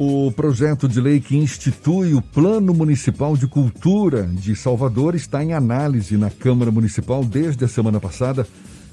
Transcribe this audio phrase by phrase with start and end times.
[0.00, 5.52] O projeto de lei que institui o Plano Municipal de Cultura de Salvador está em
[5.52, 8.46] análise na Câmara Municipal desde a semana passada,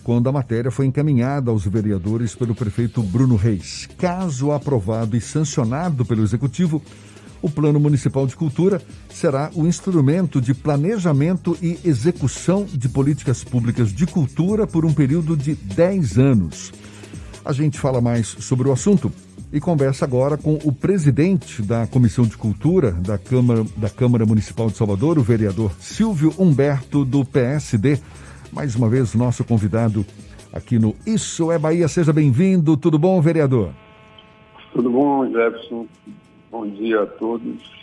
[0.04, 3.88] quando a matéria foi encaminhada aos vereadores pelo prefeito Bruno Reis.
[4.00, 6.82] Caso aprovado e sancionado pelo Executivo,
[7.40, 13.94] o Plano Municipal de Cultura será o instrumento de planejamento e execução de políticas públicas
[13.94, 16.74] de cultura por um período de 10 anos.
[17.46, 19.14] A gente fala mais sobre o assunto
[19.52, 24.68] e conversa agora com o presidente da Comissão de Cultura da Câmara, da Câmara Municipal
[24.68, 28.00] de Salvador, o vereador Silvio Humberto, do PSD.
[28.52, 30.06] Mais uma vez, nosso convidado
[30.52, 31.88] aqui no Isso é Bahia.
[31.88, 32.78] Seja bem-vindo.
[32.78, 33.72] Tudo bom, vereador?
[34.74, 35.88] Tudo bom, Jefferson.
[36.52, 37.76] Bom dia a todos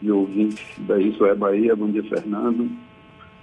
[0.00, 1.74] e ouvintes da Isso é Bahia.
[1.74, 2.70] Bom dia, Fernando.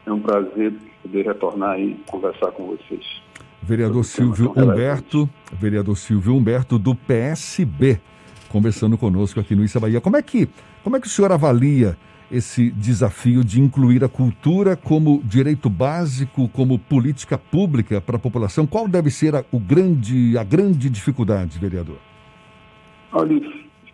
[0.05, 3.24] É um prazer poder retornar e conversar com vocês.
[3.65, 7.99] Vereador Silvio Humberto, vereador Silvio Humberto do PSB,
[8.47, 9.99] conversando conosco aqui no Isso é Bahia.
[9.99, 10.47] Como é que,
[10.83, 11.97] como é que o senhor avalia
[12.31, 18.67] esse desafio de incluir a cultura como direito básico, como política pública para a população?
[18.67, 21.97] Qual deve ser a, o grande, a grande dificuldade, vereador?
[23.11, 23.41] Olha,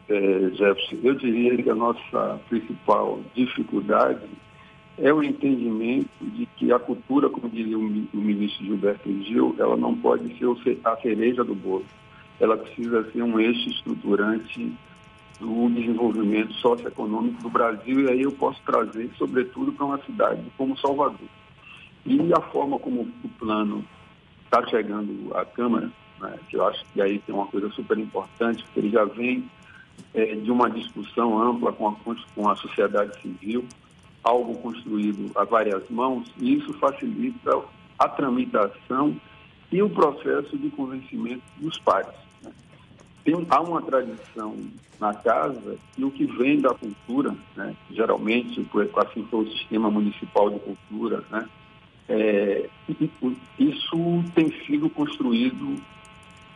[0.09, 4.19] é, Jefferson, eu diria que a nossa principal dificuldade
[4.97, 9.95] é o entendimento de que a cultura, como diria o, ministro Gilberto Gil, ela não
[9.95, 11.85] pode ser a cereja do bolo.
[12.39, 14.71] Ela precisa ser um eixo estruturante
[15.39, 20.77] do desenvolvimento socioeconômico do Brasil, e aí eu posso trazer, sobretudo, para uma cidade como
[20.77, 21.27] Salvador.
[22.05, 23.83] E a forma como o plano
[24.45, 25.89] está chegando à Câmara,
[26.19, 29.49] né, que eu acho que aí tem uma coisa super importante, porque ele já vem
[30.13, 31.95] é, de uma discussão ampla com a,
[32.35, 33.65] com a sociedade civil,
[34.23, 37.63] algo construído a várias mãos, e isso facilita
[37.97, 39.15] a tramitação
[39.71, 42.07] e o processo de convencimento dos pais.
[42.43, 42.51] Né?
[43.23, 44.55] Tem, há uma tradição
[44.99, 47.75] na casa e o que vem da cultura, né?
[47.89, 51.47] geralmente, assim foi o sistema municipal de cultura, né?
[52.09, 52.69] É,
[53.57, 55.81] isso tem sido construído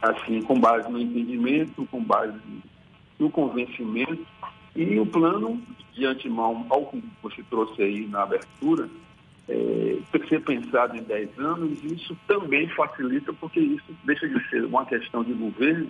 [0.01, 2.37] assim com base no entendimento, com base
[3.17, 4.25] no convencimento
[4.75, 5.61] e o plano,
[5.93, 8.89] de antemão, ao que você trouxe aí na abertura,
[9.47, 14.27] é, tem que ser pensado em 10 anos, e isso também facilita, porque isso deixa
[14.27, 15.89] de ser uma questão de governo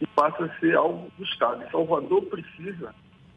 [0.00, 1.68] e passa a ser algo do Estado.
[1.70, 2.94] Salvador precisa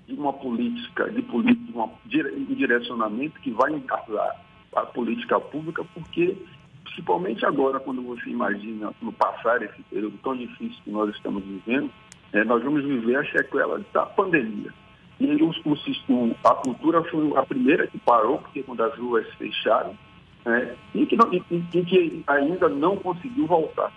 [0.07, 4.41] de uma política, de, política, de um direcionamento que vai encarnar
[4.75, 6.37] a política pública, porque,
[6.83, 11.89] principalmente agora, quando você imagina no passar esse período tão difícil que nós estamos vivendo,
[12.33, 14.73] é, nós vamos viver a sequela da pandemia.
[15.19, 19.97] E o, a cultura foi a primeira que parou, porque quando as ruas fecharam,
[20.45, 23.91] né, e, que não, e, e, que ainda não conseguiu voltar.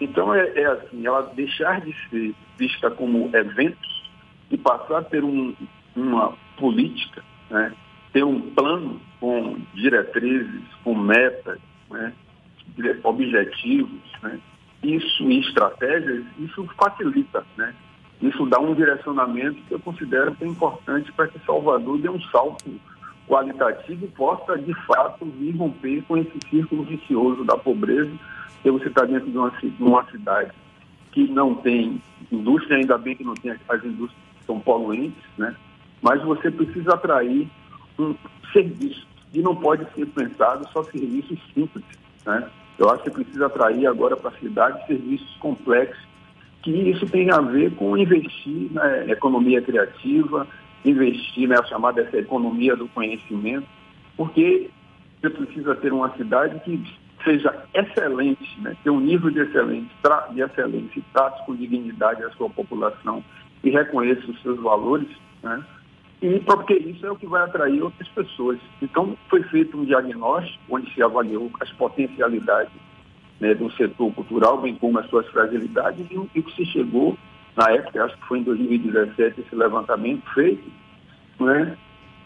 [0.00, 4.10] Então, é, é, assim, ela deixar de ser vista como eventos
[4.50, 5.54] e passar a ter um,
[5.94, 7.72] uma política, né,
[8.12, 12.12] ter um plano com diretrizes, com metas, né,
[13.04, 14.40] objetivos, né,
[14.84, 17.74] isso e estratégias, isso facilita, né?
[18.20, 22.20] Isso dá um direcionamento que eu considero que é importante para que Salvador dê um
[22.30, 22.70] salto
[23.26, 28.12] qualitativo e possa, de fato, vir romper com esse círculo vicioso da pobreza,
[28.62, 30.52] que você está dentro de uma, de uma cidade
[31.12, 32.00] que não tem
[32.30, 35.54] indústria, ainda bem que não tem as indústrias que são poluentes, né?
[36.02, 37.48] Mas você precisa atrair
[37.98, 38.14] um
[38.52, 41.84] serviço e não pode ser pensado só serviços simples,
[42.26, 42.48] né?
[42.78, 46.02] Eu acho que precisa atrair agora para a cidade serviços complexos,
[46.62, 50.46] que isso tem a ver com investir na economia criativa,
[50.84, 53.66] investir na chamada essa economia do conhecimento,
[54.16, 54.70] porque
[55.20, 56.82] você precisa ter uma cidade que
[57.22, 58.76] seja excelente, né?
[58.82, 59.90] ter um nível de excelência,
[60.32, 63.24] de excelência trate com dignidade a sua população
[63.62, 65.08] e reconheça os seus valores,
[65.42, 65.64] né?
[66.22, 68.58] E porque isso é o que vai atrair outras pessoas.
[68.80, 72.72] Então, foi feito um diagnóstico onde se avaliou as potencialidades
[73.40, 77.16] né, do setor cultural, bem como as suas fragilidades, e o que se chegou,
[77.56, 80.64] na época, acho que foi em 2017, esse levantamento feito,
[81.40, 81.76] né,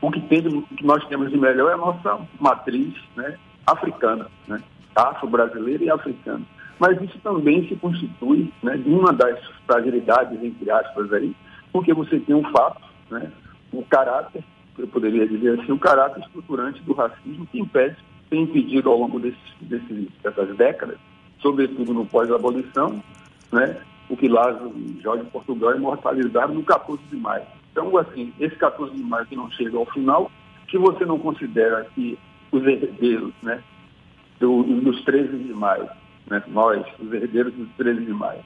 [0.00, 3.36] o que, tem, o que nós temos de melhor é a nossa matriz né,
[3.66, 4.62] africana, né,
[4.94, 6.44] afro-brasileira e africana.
[6.78, 11.34] Mas isso também se constitui né, de uma das fragilidades, entre aspas, aí,
[11.72, 12.80] porque você tem um fato,
[13.10, 13.32] né,
[13.72, 14.42] o caráter,
[14.78, 17.96] eu poderia dizer assim, o caráter estruturante do racismo que impede,
[18.30, 20.98] tem impedido ao longo desses, desses, dessas décadas,
[21.40, 23.02] sobretudo no pós-abolição,
[23.50, 27.44] né, o que Lázaro e Jorge Portugal imortalizaram no 14 de maio.
[27.72, 30.30] Então, assim, esse 14 de maio que não chega ao final,
[30.66, 32.18] que você não considera que
[32.50, 33.62] os herdeiros né,
[34.40, 35.88] do, dos 13 de maio,
[36.28, 38.40] né, nós, os herdeiros dos 13 de maio,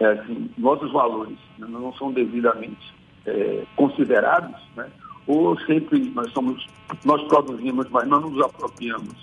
[0.00, 2.94] é, assim, nossos valores né, não são devidamente
[3.26, 4.86] é, considerados, né,
[5.26, 6.66] ou sempre nós somos,
[7.04, 9.14] nós produzimos, mas não nos apropriamos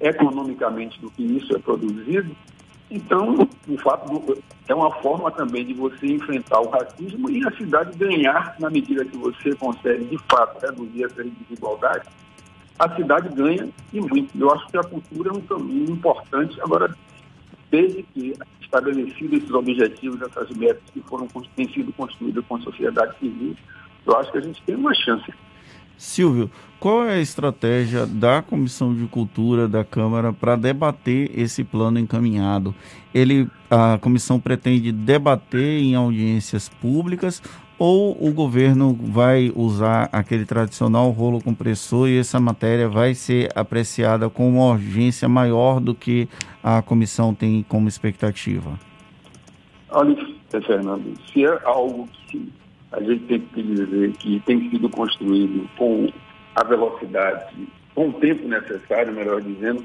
[0.00, 2.34] economicamente do que isso é produzido,
[2.94, 7.96] então, o fato é uma forma também de você enfrentar o racismo e a cidade
[7.96, 12.06] ganhar na medida que você consegue, de fato, reduzir essa desigualdade.
[12.78, 14.38] A cidade ganha e muito.
[14.38, 16.60] Eu acho que a cultura é um caminho importante.
[16.60, 16.94] Agora,
[17.72, 21.26] desde que estabelecidos esses objetivos, essas metas que foram
[21.56, 23.56] têm sido construídas com a sociedade civil,
[24.06, 25.32] eu acho que a gente tem uma chance.
[25.96, 31.98] Silvio, qual é a estratégia da Comissão de Cultura da Câmara para debater esse plano
[31.98, 32.74] encaminhado?
[33.14, 37.40] Ele, a comissão pretende debater em audiências públicas
[37.84, 44.30] ou o governo vai usar aquele tradicional rolo compressor e essa matéria vai ser apreciada
[44.30, 46.28] com uma urgência maior do que
[46.62, 48.78] a comissão tem como expectativa?
[49.90, 50.16] Olha,
[50.48, 52.52] Fernando, se é algo que
[52.92, 56.08] a gente tem que dizer que tem sido construído com
[56.54, 59.84] a velocidade, com o tempo necessário, melhor dizendo,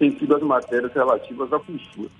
[0.00, 2.10] tem sido as matérias relativas à cultura.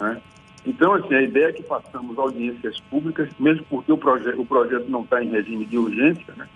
[0.00, 0.20] Né?
[0.64, 4.88] Então, assim, a ideia é que façamos audiências públicas, mesmo porque o, proje o projeto
[4.88, 6.48] não está em regime de urgência, né?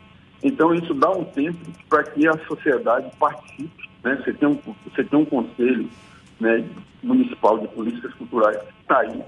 [0.43, 1.59] então isso dá um tempo
[1.89, 3.91] para que a sociedade participe.
[4.05, 4.23] Né?
[4.25, 5.89] Você, tem um, você tem um conselho
[6.39, 6.65] né,
[7.03, 9.23] municipal de políticas culturais que está aí,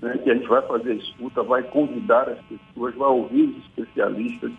[0.00, 3.56] né, que a gente vai fazer a escuta, vai convidar as pessoas, vai ouvir os
[3.64, 4.52] especialistas,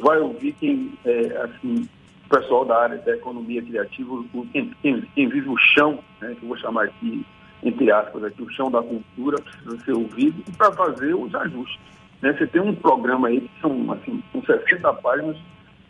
[0.00, 1.88] vai ouvir quem, é, assim,
[2.24, 6.42] o pessoal da área da economia criativa, quem, quem, quem, vive o chão, né, que
[6.42, 7.24] eu vou chamar aqui,
[7.62, 11.80] entre aspas, aqui, o chão da cultura, precisa ser ouvido, e para fazer os ajustes.
[12.22, 12.32] Né?
[12.32, 15.36] Você tem um programa aí que são, assim, com 60 páginas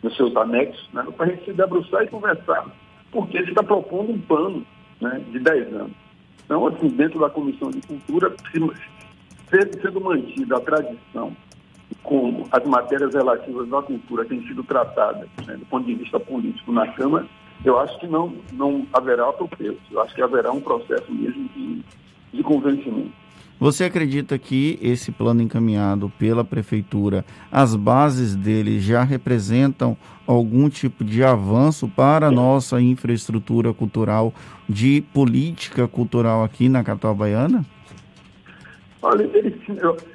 [0.01, 2.65] nos seus anexos, né, para a gente se debruçar e conversar,
[3.11, 4.65] porque você está propondo um plano
[5.01, 5.93] né, de 10 anos.
[6.45, 11.35] Então, assim, dentro da Comissão de Cultura, sendo mantida a tradição
[12.03, 16.71] como as matérias relativas à cultura têm sido tratadas né, do ponto de vista político
[16.71, 17.25] na Câmara,
[17.63, 19.77] eu acho que não, não haverá atropelo.
[19.91, 21.83] Eu acho que haverá um processo mesmo de,
[22.33, 23.11] de convencimento.
[23.59, 31.03] Você acredita que esse plano encaminhado pela prefeitura, as bases dele já representam algum tipo
[31.03, 34.31] de avanço para a nossa infraestrutura cultural
[34.69, 37.65] de política cultural aqui na capital baiana?
[39.01, 39.59] Olha, ele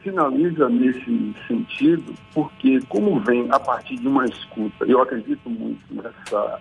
[0.04, 6.60] sinaliza nesse sentido, porque como vem a partir de uma escuta, eu acredito muito nessa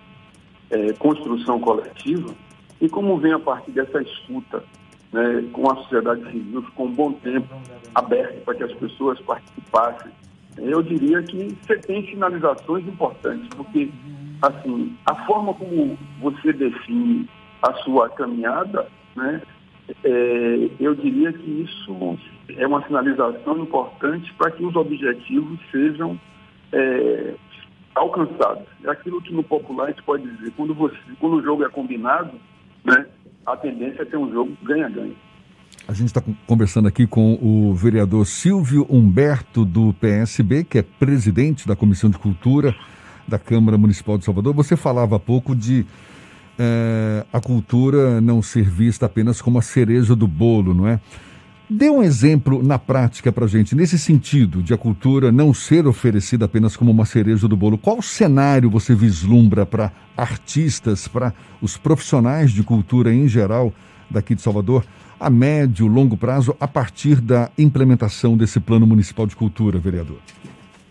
[0.71, 2.33] é, construção coletiva,
[2.79, 4.63] e como vem a partir dessa escuta
[5.11, 7.53] né, com a sociedade civil, ficou um bom tempo
[7.93, 10.11] aberto para que as pessoas participassem,
[10.57, 13.89] eu diria que você tem sinalizações importantes, porque
[14.41, 17.29] assim, a forma como você define
[17.61, 19.41] a sua caminhada, né,
[20.03, 22.17] é, eu diria que isso
[22.57, 26.19] é uma sinalização importante para que os objetivos sejam
[26.71, 27.35] é,
[27.95, 28.63] alcançados.
[28.83, 31.69] É aquilo que no popular a gente pode dizer, quando, você, quando o jogo é
[31.69, 32.31] combinado,
[32.83, 33.05] né,
[33.45, 35.15] a tendência é ter um jogo ganha-ganha.
[35.87, 41.67] A gente está conversando aqui com o vereador Silvio Humberto, do PSB, que é presidente
[41.67, 42.75] da Comissão de Cultura
[43.27, 44.53] da Câmara Municipal de Salvador.
[44.53, 45.85] Você falava há pouco de
[46.57, 50.99] é, a cultura não ser vista apenas como a cereja do bolo, não é?
[51.73, 56.43] Dê um exemplo na prática para gente, nesse sentido, de a cultura não ser oferecida
[56.43, 57.77] apenas como uma cereja do bolo.
[57.77, 63.73] Qual cenário você vislumbra para artistas, para os profissionais de cultura em geral
[64.09, 64.83] daqui de Salvador,
[65.17, 70.17] a médio, longo prazo, a partir da implementação desse plano municipal de cultura, vereador?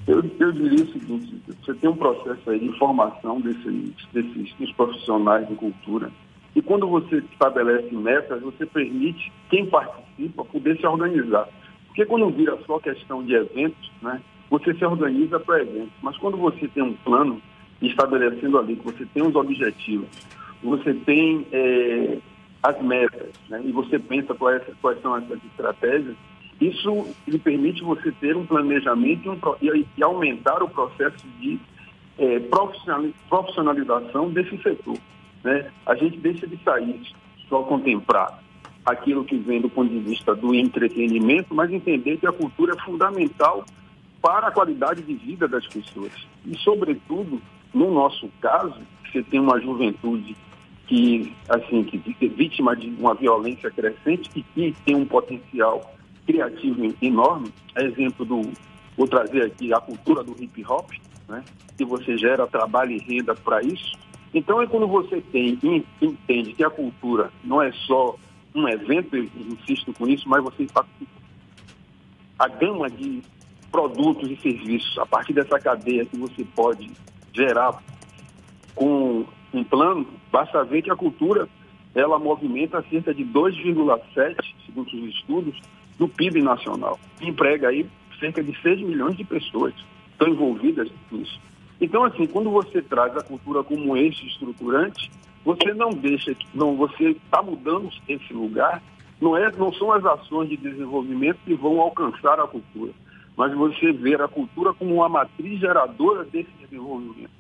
[0.07, 5.47] Eu, eu diria o seguinte, você tem um processo aí de formação desses, desses profissionais
[5.47, 6.11] de cultura
[6.55, 11.49] e quando você estabelece metas, você permite quem participa poder se organizar.
[11.87, 15.93] Porque quando vira só questão de eventos, né, você se organiza para eventos.
[16.03, 17.41] Mas quando você tem um plano
[17.81, 20.09] estabelecendo ali que você tem os objetivos,
[20.63, 22.19] você tem é,
[22.63, 26.17] as metas, né, e você pensa quais, quais são essas estratégias,
[26.61, 29.25] isso lhe permite você ter um planejamento
[29.63, 31.59] e, um, e aumentar o processo de
[32.19, 32.39] é,
[33.29, 34.99] profissionalização desse setor.
[35.45, 35.71] Né?
[35.87, 37.01] A gente deixa de sair
[37.49, 38.43] só contemplar
[38.85, 42.85] aquilo que vem do ponto de vista do entretenimento, mas entender que a cultura é
[42.85, 43.65] fundamental
[44.23, 46.13] para a qualidade de vida das pessoas.
[46.47, 47.41] E, sobretudo,
[47.73, 50.37] no nosso caso, você tem uma juventude
[50.87, 55.95] que, assim, que é vítima de uma violência crescente e que tem um potencial
[56.27, 57.53] criativo enorme.
[57.75, 58.43] É exemplo do,
[58.97, 60.91] vou trazer aqui a cultura do hip hop,
[61.29, 61.45] né?
[61.77, 63.93] que você gera trabalho e renda para isso.
[64.33, 65.59] Então é quando você tem
[66.01, 68.17] entende que a cultura não é só
[68.55, 70.85] um evento, eu insisto com isso, mas você está
[72.39, 73.23] a gama de
[73.71, 76.91] produtos e serviços a partir dessa cadeia que você pode
[77.33, 77.83] gerar
[78.75, 81.49] com um plano, basta ver que a cultura
[81.95, 85.61] ela movimenta cerca de 2,7, segundo os estudos,
[85.99, 86.99] do PIB nacional.
[87.21, 87.87] Emprega aí
[88.19, 89.75] cerca de 6 milhões de pessoas
[90.13, 91.41] estão envolvidas nisso.
[91.81, 95.11] Então, assim, quando você traz a cultura como eixo estruturante,
[95.45, 98.83] você não deixa, não, você está mudando esse lugar.
[99.21, 102.93] Não, é, não são as ações de desenvolvimento que vão alcançar a cultura,
[103.37, 107.31] mas você ver a cultura como uma matriz geradora desse desenvolvimento.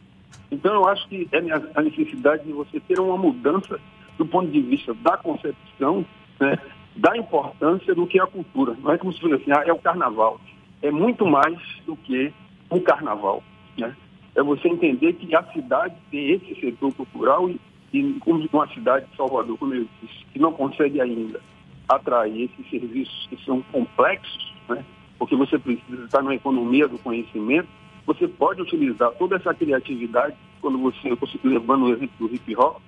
[0.50, 1.38] Então, eu acho que é
[1.74, 3.80] a necessidade de você ter uma mudança
[4.18, 6.04] do ponto de vista da concepção,
[6.38, 6.58] né,
[6.96, 8.76] da importância do que a cultura.
[8.82, 10.38] Não é como se fosse assim, ah, é o carnaval.
[10.82, 12.32] É muito mais do que
[12.70, 13.42] um carnaval.
[13.78, 13.94] Né?
[14.40, 17.60] É você entender que a cidade tem esse setor cultural e,
[17.92, 21.38] e como uma cidade de Salvador, como eu disse, que não consegue ainda
[21.86, 24.82] atrair esses serviços que são complexos, né?
[25.18, 27.68] porque você precisa estar na economia do conhecimento,
[28.06, 32.78] você pode utilizar toda essa criatividade, quando você, levando o exemplo do hip hop,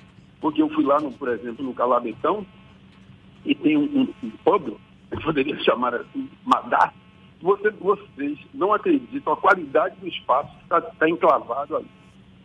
[0.41, 2.47] porque eu fui lá, no, por exemplo, no Calabetão,
[3.45, 4.69] e tem um, um, um pub,
[5.13, 6.95] eu poderia chamar assim, Madá,
[7.43, 11.87] você, vocês não acreditam a qualidade do espaço que está tá enclavado ali.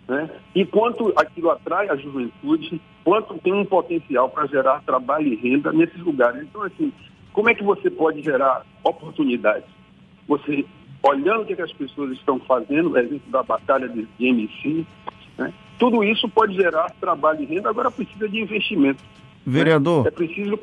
[0.08, 0.30] Né?
[0.56, 5.72] E quanto aquilo atrai a juventude, quanto tem um potencial para gerar trabalho e renda
[5.72, 6.42] nesses lugares.
[6.42, 6.92] Então, assim,
[7.32, 9.70] como é que você pode gerar oportunidades?
[10.27, 10.66] Você,
[11.04, 14.86] olhando o que, é que as pessoas estão fazendo, exemplo da batalha de, de MC,
[15.38, 15.54] né?
[15.77, 19.04] tudo isso pode gerar trabalho e renda, agora precisa de investimento.
[19.46, 20.04] Vereador.
[20.04, 20.08] Né?
[20.08, 20.60] É preciso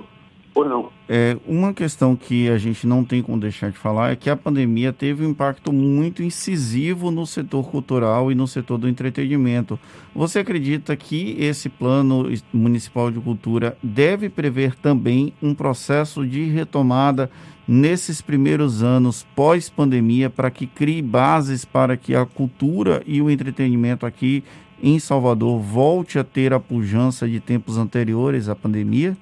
[0.62, 0.90] não?
[1.08, 4.36] É, uma questão que a gente não tem como deixar de falar é que a
[4.36, 9.78] pandemia teve um impacto muito incisivo no setor cultural e no setor do entretenimento.
[10.14, 17.30] Você acredita que esse plano municipal de cultura deve prever também um processo de retomada
[17.66, 24.06] nesses primeiros anos pós-pandemia para que crie bases para que a cultura e o entretenimento
[24.06, 24.44] aqui
[24.82, 29.16] em Salvador volte a ter a pujança de tempos anteriores à pandemia?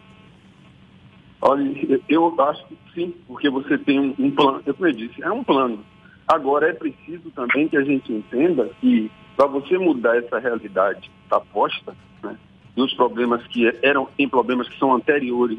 [1.45, 5.31] Olha, eu acho que sim, porque você tem um, um plano, eu como disse, é
[5.31, 5.85] um plano.
[6.29, 11.41] Agora é preciso também que a gente entenda que para você mudar essa realidade da
[11.41, 12.39] posta, né,
[12.77, 15.59] e os problemas que eram, tem problemas que são anteriores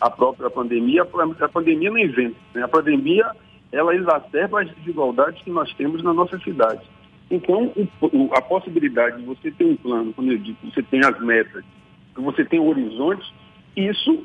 [0.00, 2.36] à própria pandemia, a pandemia não inventa.
[2.54, 2.62] Né?
[2.62, 3.28] A pandemia,
[3.72, 6.82] ela exacerba as desigualdades que nós temos na nossa cidade.
[7.28, 11.18] Então, o, a possibilidade de você ter um plano, quando eu digo, você tem as
[11.20, 11.64] metas,
[12.14, 13.28] você tem horizontes,
[13.76, 14.24] isso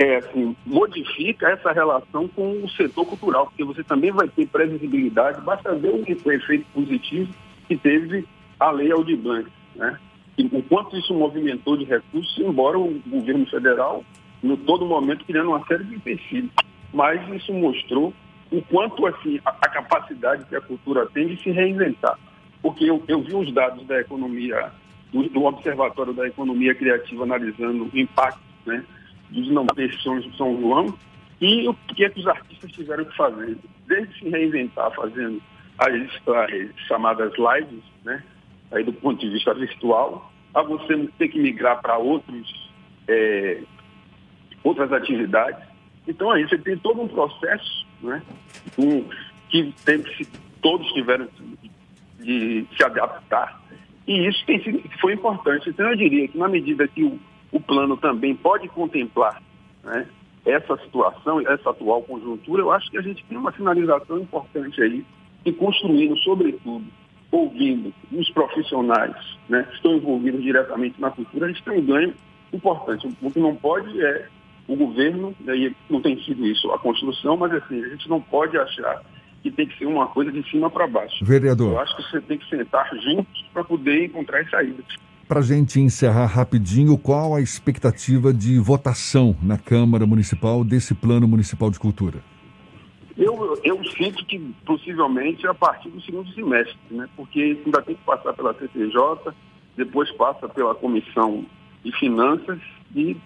[0.00, 5.42] é, assim, modifica essa relação com o setor cultural, porque você também vai ter previsibilidade,
[5.42, 7.30] basta ver o efeito positivo
[7.68, 8.26] que teve
[8.58, 9.98] a lei Aldir Blanc, né?
[10.38, 14.02] E o quanto isso movimentou de recursos, embora o governo federal,
[14.42, 16.50] no todo momento, criando uma série de empecilhos.
[16.94, 18.14] Mas isso mostrou
[18.50, 22.18] o quanto assim, a, a, capacidade que a cultura tem de se reinventar.
[22.62, 24.72] Porque eu, eu vi os dados da economia,
[25.12, 28.82] do, do Observatório da Economia Criativa analisando o impacto né,
[29.30, 30.94] dos pessoas de São João
[31.40, 33.56] e o que, é que os artistas tiveram que fazer,
[33.86, 35.40] desde se reinventar fazendo
[35.78, 38.22] as, as chamadas lives, né,
[38.70, 42.70] aí do ponto de vista virtual, a você ter que migrar para outros
[43.08, 43.62] é,
[44.62, 45.64] outras atividades.
[46.06, 48.22] Então aí você tem todo um processo né,
[48.78, 49.04] um,
[49.48, 50.04] que tem
[50.60, 51.28] todos tiveram
[52.18, 53.60] de, se adaptar.
[54.06, 54.60] E isso tem
[55.00, 55.70] foi importante.
[55.70, 57.18] Então eu diria que na medida que o,
[57.52, 59.42] o plano também pode contemplar
[59.84, 60.06] né,
[60.44, 65.04] essa situação, essa atual conjuntura, eu acho que a gente tem uma sinalização importante aí
[65.44, 66.84] e construindo, sobretudo,
[67.30, 69.16] ouvindo os profissionais
[69.48, 72.14] né, que estão envolvidos diretamente na cultura, a gente tem um ganho
[72.52, 73.08] importante.
[73.22, 74.26] O que não pode é
[74.66, 78.56] o governo, daí não tem sido isso a construção, mas assim, a gente não pode
[78.56, 79.02] achar
[79.42, 81.24] que tem que ser uma coisa de cima para baixo.
[81.24, 81.72] Vereador.
[81.72, 84.84] Eu acho que você tem que sentar juntos para poder encontrar saídas.
[85.30, 91.28] Para a gente encerrar rapidinho, qual a expectativa de votação na Câmara Municipal desse Plano
[91.28, 92.18] Municipal de Cultura?
[93.16, 97.08] Eu, eu sinto que possivelmente a partir do segundo semestre, né?
[97.16, 99.32] porque ainda tem que passar pela CCJ,
[99.76, 101.46] depois passa pela Comissão
[101.84, 102.58] de Finanças
[102.96, 103.16] e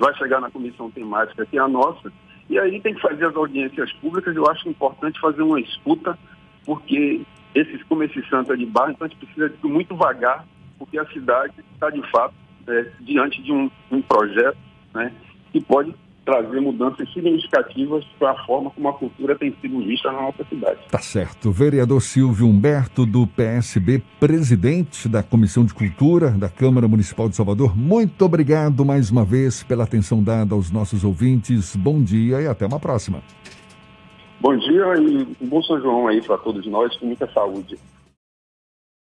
[0.00, 2.10] vai chegar na comissão temática, que é a nossa,
[2.48, 4.34] e aí tem que fazer as audiências públicas.
[4.34, 6.18] Eu acho importante fazer uma escuta,
[6.64, 7.20] porque
[7.54, 10.46] esses, como esse Santa de Barra, então a gente precisa de muito vagar
[10.78, 12.34] porque a cidade está, de fato,
[12.68, 14.58] é, diante de um, um projeto
[14.94, 15.12] né,
[15.52, 15.94] que pode
[16.28, 20.78] trazer mudanças significativas para a forma como a cultura tem sido vista na nossa cidade.
[20.90, 21.50] Tá certo.
[21.50, 27.74] Vereador Silvio Humberto, do PSB, presidente da Comissão de Cultura da Câmara Municipal de Salvador,
[27.74, 31.74] muito obrigado mais uma vez pela atenção dada aos nossos ouvintes.
[31.74, 33.22] Bom dia e até uma próxima.
[34.38, 37.78] Bom dia e um bom São João aí para todos nós, com muita saúde.